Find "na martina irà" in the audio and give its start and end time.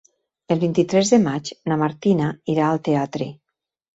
1.71-2.65